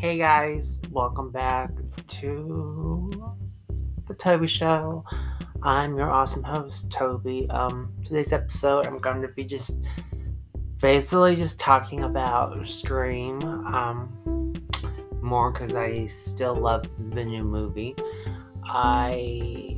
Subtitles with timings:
[0.00, 1.72] Hey guys, welcome back
[2.08, 3.34] to
[4.08, 5.04] the Toby Show.
[5.62, 7.46] I'm your awesome host, Toby.
[7.50, 9.72] Um, today's episode, I'm going to be just
[10.80, 13.42] basically just talking about Scream.
[13.42, 14.54] Um,
[15.20, 17.94] more because I still love the new movie.
[18.64, 19.76] I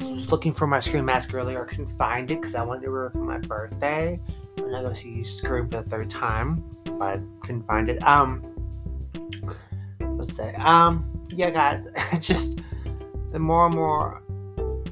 [0.00, 1.64] was looking for my Scream mask earlier.
[1.64, 4.20] I couldn't find it because I wanted to wear it for my birthday.
[4.56, 6.62] And I go see Scream for the third time,
[6.96, 8.00] but couldn't find it.
[8.04, 8.54] Um,
[10.24, 11.86] let's say, um, yeah, guys,
[12.20, 12.58] just
[13.30, 14.22] the more and more,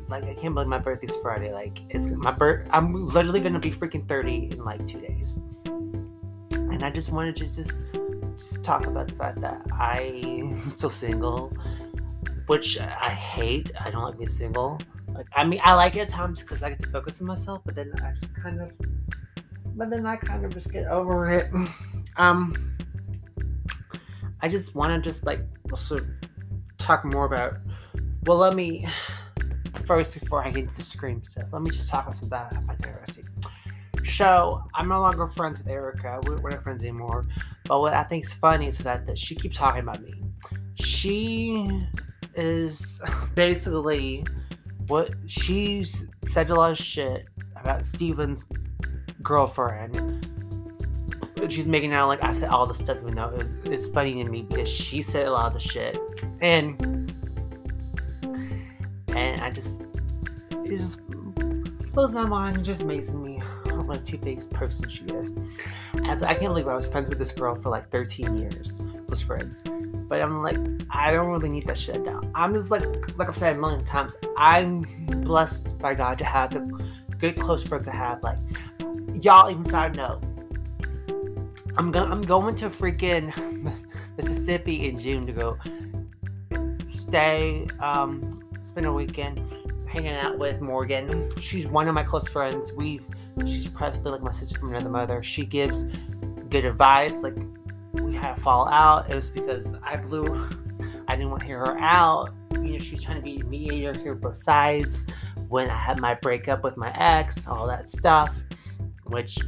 [0.08, 1.54] like, I can't believe my birthday's Friday.
[1.54, 2.68] Like, it's my birth.
[2.70, 7.46] I'm literally gonna be freaking 30 in like two days, and I just wanted to
[7.46, 7.72] just
[8.36, 11.50] just talk about the fact that I'm still single,
[12.46, 13.72] which I hate.
[13.80, 14.80] I don't like being single.
[15.14, 17.62] Like, I mean, I like it at times because I get to focus on myself,
[17.64, 18.70] but then I just kind of,
[19.76, 21.50] but then I kind of just get over it.
[22.18, 22.71] Um,
[24.42, 25.40] I just want to just like
[25.70, 26.00] also
[26.78, 27.54] talk more about.
[28.24, 28.86] Well, let me
[29.86, 31.44] first before I get into the scream stuff.
[31.52, 33.28] Let me just talk about that interesting.
[34.04, 36.20] So I'm no longer friends with Erica.
[36.26, 37.26] We're, we're not friends anymore.
[37.66, 40.14] But what I think is funny is that, that she keeps talking about me.
[40.74, 41.86] She
[42.34, 43.00] is
[43.34, 44.24] basically
[44.88, 47.26] what she's said a lot of shit
[47.56, 48.44] about Steven's
[49.22, 50.26] girlfriend.
[51.48, 54.30] She's making out like I said all the stuff, even though it's, it's funny to
[54.30, 55.98] me because she said a lot of the shit,
[56.40, 56.80] and
[59.08, 59.80] and I just
[60.64, 60.98] it just
[61.92, 62.58] blows my mind.
[62.58, 65.34] It just amazes me what a two-faced person she is.
[66.06, 68.80] As I can't believe I was friends with this girl for like 13 years,
[69.12, 69.62] was friends.
[70.08, 70.56] But I'm like,
[70.90, 72.30] I don't really need that shit down.
[72.34, 72.82] I'm just like,
[73.18, 74.82] like I've said a million times, I'm
[75.22, 76.60] blessed by God to have the
[77.18, 78.22] good close friends I have.
[78.22, 78.38] Like,
[79.22, 80.22] y'all even side note,
[81.76, 83.32] I'm going, I'm going to freaking
[84.16, 85.58] Mississippi in June to go
[86.88, 89.40] stay, um, spend a weekend
[89.88, 91.30] hanging out with Morgan.
[91.40, 92.72] She's one of my close friends.
[92.72, 93.04] We've
[93.40, 95.22] she's practically like my sister from another mother.
[95.22, 95.84] She gives
[96.50, 97.22] good advice.
[97.22, 97.36] Like
[97.92, 99.10] we had a fall out.
[99.10, 100.48] It was because I blew.
[101.08, 102.30] I didn't want to hear her out.
[102.52, 105.06] You know, she's trying to be a mediator, hear both sides.
[105.48, 108.34] When I had my breakup with my ex, all that stuff,
[109.04, 109.38] which,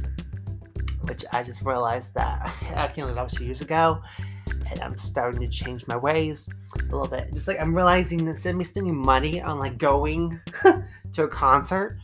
[1.07, 4.01] which I just realized that I can't believe that was years ago,
[4.69, 6.49] and I'm starting to change my ways
[6.79, 7.33] a little bit.
[7.33, 10.39] Just like I'm realizing that instead of me spending money on like going
[11.13, 11.99] to a concert,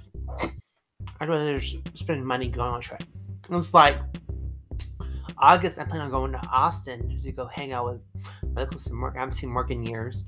[1.19, 1.59] I'd rather
[1.93, 3.03] spend money going on a trip.
[3.49, 3.97] It's like
[5.37, 8.01] August, I plan on going to Austin to go hang out with
[8.53, 9.17] my close Morgan.
[9.17, 10.23] I haven't seen Morgan years.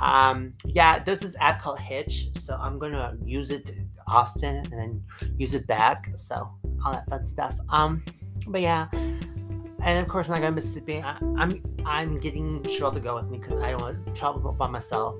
[0.00, 3.70] Um, yeah, there's this app called Hitch, so I'm gonna use it
[4.08, 5.02] Austin and then
[5.36, 6.10] use it back.
[6.16, 6.48] So
[6.84, 7.54] all that fun stuff.
[7.68, 8.02] Um,
[8.46, 12.92] but yeah, and of course when I go to Mississippi, I, I'm I'm getting Cheryl
[12.92, 15.16] to go with me because I don't want to travel by myself.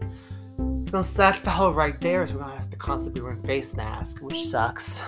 [0.91, 4.21] So the whole right there is we're gonna have to constantly be wearing face mask,
[4.23, 5.01] which sucks.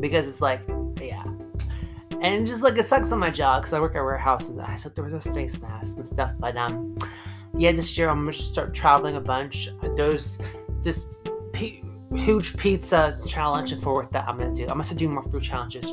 [0.00, 0.60] Because it's like,
[1.00, 1.24] yeah.
[2.20, 4.58] And just like it sucks on my job because I work at warehouses.
[4.58, 6.32] I have to wear those face masks and stuff.
[6.38, 6.96] But um,
[7.56, 9.68] yeah, this year I'm gonna start traveling a bunch.
[9.96, 10.38] Those
[10.82, 11.08] this
[12.16, 14.66] huge pizza challenge and forth that I'm gonna do.
[14.68, 15.90] I'm gonna do more food challenges.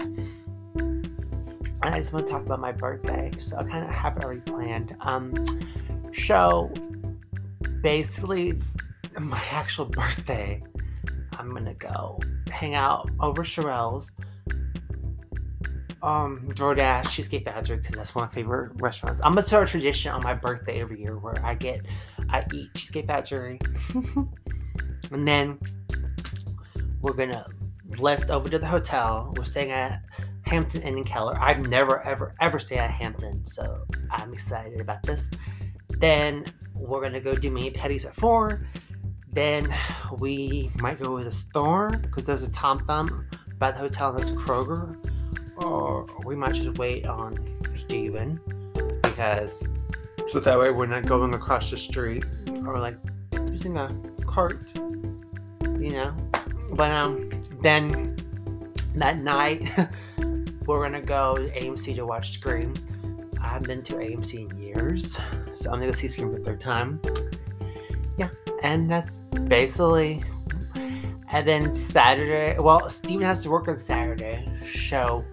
[1.81, 4.24] And I just want to talk about my birthday, so I kind of have it
[4.24, 4.96] already planned.
[5.00, 5.34] Um,
[6.13, 6.72] so
[7.81, 8.59] basically
[9.18, 10.62] my actual birthday,
[11.38, 12.19] I'm gonna go
[12.51, 14.12] hang out over Sherelle's,
[16.01, 19.22] um, DoorDash, Cheesecake Factory, because that's one of my favorite restaurants.
[19.24, 21.86] I'm gonna start a tradition on my birthday every year where I get,
[22.30, 23.59] I eat Cheesecake Factory,
[25.12, 25.57] and then
[27.02, 27.46] we're gonna
[27.98, 29.34] lift over to the hotel.
[29.36, 30.04] We're staying at
[30.46, 31.38] Hampton Inn in Keller.
[31.40, 35.30] I've never, ever, ever stayed at Hampton, so I'm excited about this.
[35.98, 38.68] Then we're gonna go do mani-pedis at four.
[39.32, 39.74] Then
[40.20, 43.28] we might go to the store because there's a Tom Thumb
[43.60, 44.12] by the hotel.
[44.12, 44.98] There's Kroger,
[45.57, 47.38] or we might just wait on
[47.75, 48.40] Steven
[49.04, 49.63] because
[50.31, 52.24] so that way we're not going across the street
[52.66, 52.98] or like
[53.48, 53.90] using a
[54.25, 54.60] cart,
[55.80, 56.16] you know.
[56.71, 57.30] But um,
[57.62, 58.16] then
[58.95, 59.69] that night
[60.66, 62.74] we're gonna go to AMC to watch Scream.
[63.42, 65.18] I haven't been to AMC in years,
[65.54, 67.01] so I'm gonna go see Scream for the third time.
[68.18, 68.30] Yeah,
[68.63, 70.24] and that's basically.
[71.31, 75.24] And then Saturday, well, Steven has to work on Saturday, so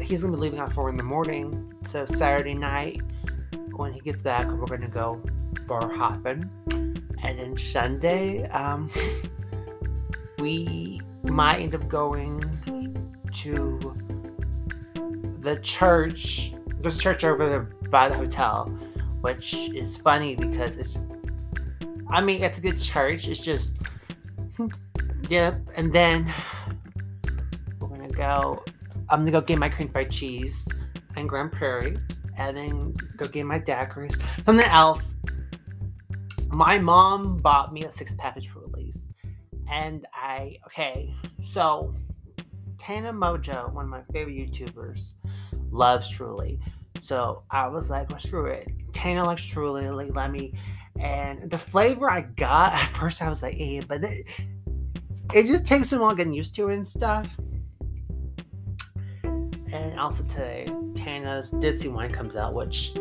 [0.00, 1.72] he's gonna be leaving at four in the morning.
[1.88, 3.00] So Saturday night,
[3.76, 5.22] when he gets back, we're gonna go
[5.66, 6.50] bar hopping,
[7.22, 8.90] and then Sunday, um,
[10.42, 12.42] we might end up going
[13.32, 13.94] to
[15.40, 16.52] the church
[16.82, 18.66] there's a church over there by the hotel,
[19.20, 20.98] which is funny because it's.
[22.10, 23.28] I mean, it's a good church.
[23.28, 23.72] It's just.
[25.28, 25.60] Yep.
[25.76, 26.34] And then
[27.80, 28.64] we're gonna go.
[29.08, 30.68] I'm gonna go get my cream fried cheese
[31.16, 31.96] and Grand Prairie,
[32.36, 34.20] and then go get my daiquiris.
[34.44, 35.14] Something else.
[36.48, 38.61] My mom bought me a six pack of Trulies,
[39.72, 41.14] and I okay.
[41.40, 41.94] So
[42.78, 45.14] Tana Mongeau, one of my favorite YouTubers,
[45.70, 46.60] loves Truly.
[47.00, 48.68] So I was like, well, screw it.
[48.92, 50.54] Tana likes Truly, like, let me.
[51.00, 54.26] And the flavor I got at first, I was like, eh, but it,
[55.34, 57.26] it just takes some while getting used to it and stuff.
[59.24, 62.94] And also today, Tana's Ditzy wine comes out, which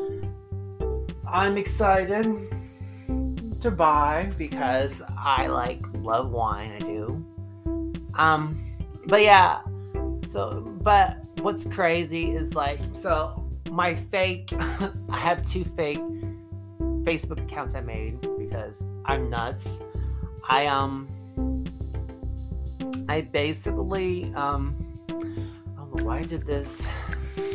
[1.27, 2.25] I'm excited
[3.59, 6.71] to buy because I like love wine.
[6.71, 7.25] I do.
[8.15, 8.63] Um,
[9.07, 9.61] but yeah.
[10.29, 14.51] So, but what's crazy is like, so my fake,
[15.09, 15.99] I have two fake
[17.03, 19.79] Facebook accounts I made because I'm nuts.
[20.47, 21.07] I um,
[23.09, 24.75] I basically um,
[25.09, 26.87] I don't know why I did this.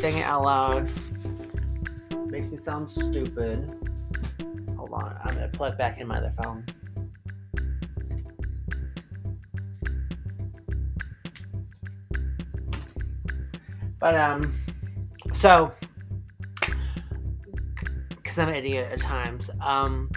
[0.00, 0.90] Saying it out loud
[2.26, 3.70] makes me sound stupid.
[4.76, 6.64] Hold on, I'm gonna plug back in my other phone.
[14.06, 14.54] But um,
[15.34, 15.72] so
[18.14, 20.12] because I'm an idiot at times, um,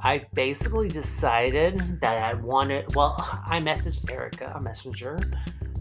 [0.00, 2.94] I basically decided that I wanted.
[2.94, 5.18] Well, I messaged Erica, a messenger,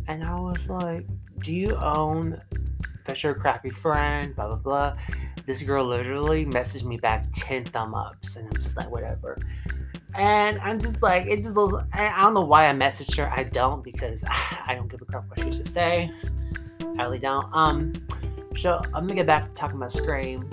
[0.08, 1.06] and I was like,
[1.44, 2.42] "Do you own
[3.06, 4.98] the Sure Crappy Friend?" Blah blah blah.
[5.46, 9.38] This girl literally messaged me back ten thumb ups, and I'm just like, whatever.
[10.16, 11.56] And I'm just like, it just.
[11.94, 13.32] I don't know why I messaged her.
[13.32, 14.24] I don't because
[14.66, 16.10] I don't give a crap what she to say.
[16.98, 17.46] I really don't.
[17.54, 17.94] Um,
[18.58, 20.50] so I'm gonna get back to talking about Scream.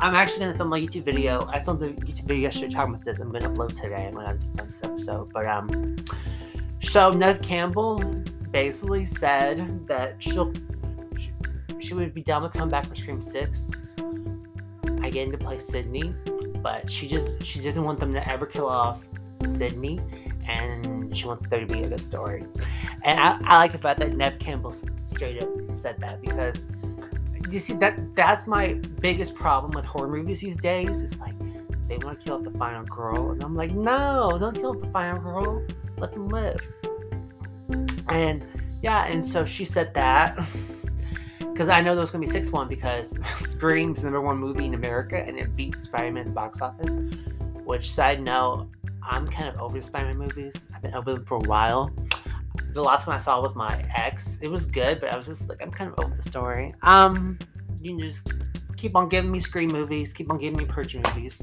[0.00, 1.46] I'm actually gonna film a YouTube video.
[1.52, 3.18] I filmed a YouTube video yesterday talking about this.
[3.18, 4.06] I'm gonna upload today.
[4.06, 5.32] I'm gonna on this episode.
[5.32, 5.96] But um,
[6.80, 7.98] so Neve Campbell
[8.50, 10.52] basically said that she'll
[11.18, 11.30] she,
[11.80, 13.70] she would be down to come back for Scream Six.
[15.02, 16.14] I get into play Sidney,
[16.62, 19.00] but she just she doesn't want them to ever kill off
[19.48, 19.98] Sidney,
[20.50, 22.44] and she wants there to be a good story.
[23.04, 24.72] And I, I like the fact that Neve Campbell
[25.04, 26.66] straight up said that because
[27.50, 31.02] you see that that's my biggest problem with horror movies these days.
[31.02, 31.34] It's like
[31.88, 34.80] they want to kill off the final girl, and I'm like, no, don't kill off
[34.80, 35.66] the final girl.
[35.96, 36.60] Let them live.
[38.08, 38.44] And
[38.82, 40.38] yeah, and so she said that
[41.38, 44.66] because I know there was gonna be six one because Scream's the number one movie
[44.66, 46.92] in America and it beat Spider-Man in the box office.
[47.64, 48.68] Which side note,
[49.10, 50.68] I'm kind of over Spider-Man movies.
[50.74, 51.92] I've been over them for a while
[52.72, 55.48] the last one I saw with my ex, it was good, but I was just
[55.48, 56.74] like, I'm kind of over the story.
[56.82, 57.38] Um,
[57.80, 58.32] you can just
[58.76, 61.40] keep on giving me Scream movies, keep on giving me Purge movies.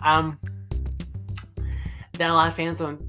[0.00, 0.38] Um,
[2.16, 3.00] then a lot of fans want,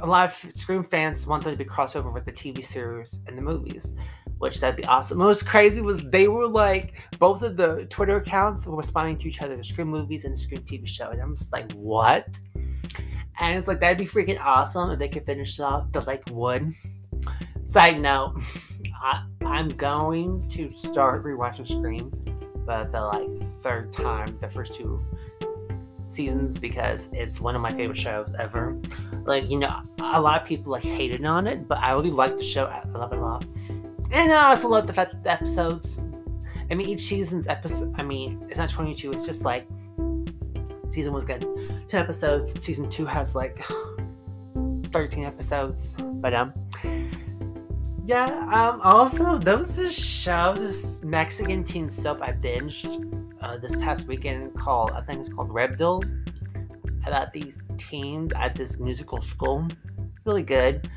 [0.00, 3.38] a lot of Scream fans want them to be crossover with the TV series and
[3.38, 3.92] the movies,
[4.38, 5.18] which that'd be awesome.
[5.18, 9.28] What was crazy was they were like, both of the Twitter accounts were responding to
[9.28, 12.38] each other, the Scream movies and the Scream TV show, and I'm just like, what?
[13.42, 16.72] And it's like that'd be freaking awesome if they could finish off the like wood.
[17.66, 18.40] Side note,
[19.02, 22.12] I, I'm going to start rewatching Scream,
[22.64, 23.28] but the like
[23.60, 25.00] third time, the first two
[26.08, 28.80] seasons because it's one of my favorite shows ever.
[29.24, 32.36] Like, you know, a lot of people like hated on it, but I really like
[32.36, 32.66] the show.
[32.66, 33.44] I love it a lot.
[34.12, 35.98] And I also love the fact that the episodes
[36.70, 39.66] I mean each season's episode I mean, it's not 22, it's just like
[40.92, 41.40] season was good.
[41.88, 42.62] 10 episodes.
[42.62, 43.64] Season 2 has like
[44.92, 45.94] 13 episodes.
[45.98, 46.52] But, um,
[48.04, 53.74] yeah, um, also, there was this show, this Mexican teen soap I binged uh, this
[53.76, 56.02] past weekend called, I think it's called Riverdale,
[57.06, 59.66] about these teens at this musical school.
[60.24, 60.88] Really good.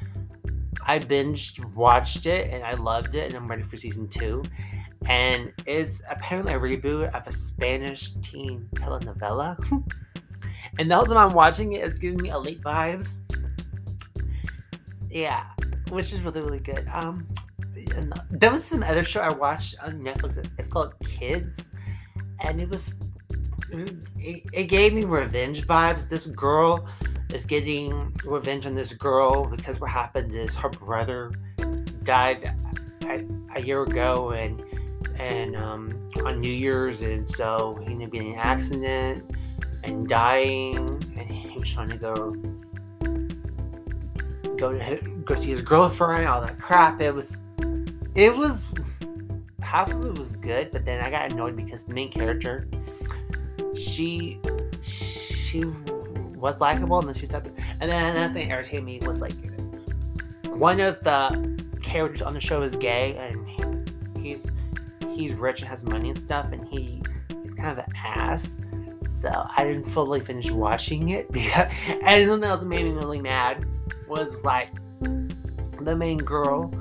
[0.86, 4.44] I binged, watched it, and I loved it, and I'm ready for season two.
[5.08, 9.58] And it's apparently a reboot of a Spanish teen telenovela.
[10.78, 13.18] And the whole time I'm watching it, it's giving me elite vibes.
[15.10, 15.46] Yeah,
[15.90, 16.86] which is really really good.
[16.92, 17.28] Um,
[18.30, 20.46] there was some other show I watched on Netflix.
[20.58, 21.70] It's called Kids,
[22.42, 22.94] and it was
[23.72, 26.10] it, it gave me revenge vibes.
[26.10, 26.88] This girl
[27.34, 31.32] is getting revenge on this girl because what happened is her brother
[32.04, 32.54] died
[33.04, 33.24] a,
[33.56, 34.62] a year ago and
[35.20, 39.36] and um, on New Year's, and so he ended up in an accident
[39.84, 40.76] and dying,
[41.18, 42.36] and he was trying to go
[44.58, 47.02] go to go see his girlfriend, all that crap.
[47.02, 47.38] It was
[48.16, 48.66] it was
[49.62, 52.68] half of it was good, but then I got annoyed because the main character,
[53.76, 54.40] she
[54.82, 55.66] she
[56.36, 57.48] was likable, and then she stopped.
[57.80, 59.34] And then another thing that irritated me was like
[60.46, 63.45] one of the characters on the show is gay, and
[65.16, 67.02] he's rich and has money and stuff, and he
[67.44, 68.58] he's kind of an ass.
[69.22, 73.22] So I didn't fully finish watching it because and something else that made me really
[73.22, 73.66] mad
[74.08, 74.70] was like
[75.82, 76.74] the main girl,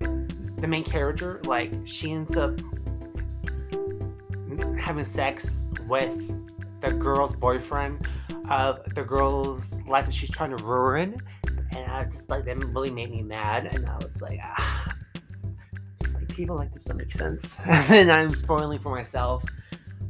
[0.00, 2.58] the main character, like she ends up
[4.78, 6.16] having sex with
[6.80, 8.06] the girl's boyfriend
[8.48, 11.20] of the girl's life that she's trying to ruin.
[11.74, 13.74] And I just like that really made me mad.
[13.74, 14.85] And I was like, ah,
[16.36, 17.58] people like this don't make sense.
[17.64, 19.42] and I'm spoiling for myself,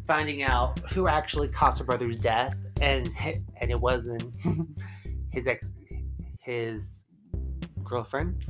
[0.07, 3.09] finding out who actually caused her brother's death, and
[3.61, 4.23] and it wasn't
[5.31, 5.71] his ex,
[6.41, 7.05] his
[7.85, 8.45] girlfriend.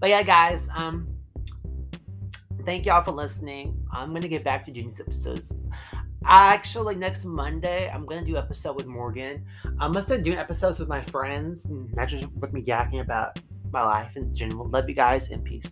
[0.00, 1.08] But yeah, guys, um,
[2.66, 3.80] thank y'all for listening.
[3.92, 5.52] I'm gonna get back to Junior's episodes.
[6.26, 9.44] Actually, next Monday, I'm gonna do episode with Morgan.
[9.78, 13.38] I'm gonna start doing episodes with my friends, not just with me yakking about
[13.70, 14.68] my life in general.
[14.68, 15.66] Love you guys and peace.